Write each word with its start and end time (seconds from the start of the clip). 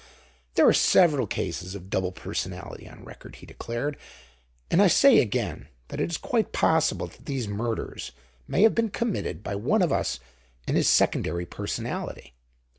"There 0.55 0.67
are 0.67 0.73
several 0.73 1.27
cases 1.27 1.75
of 1.75 1.91
double 1.91 2.11
personality 2.11 2.89
on 2.89 3.03
record," 3.05 3.35
he 3.35 3.45
declared. 3.45 3.97
"And 4.71 4.81
I 4.81 4.87
say 4.87 5.19
again 5.19 5.67
that 5.89 6.01
it 6.01 6.09
is 6.09 6.17
quite 6.17 6.51
possible 6.53 7.05
that 7.05 7.27
these 7.27 7.47
murders 7.47 8.11
may 8.47 8.63
have 8.63 8.73
been 8.73 8.89
committed 8.89 9.43
by 9.43 9.53
one 9.53 9.83
of 9.83 9.93
us 9.93 10.19
in 10.67 10.75
his 10.75 10.89
secondary 10.89 11.45
personality. 11.45 12.33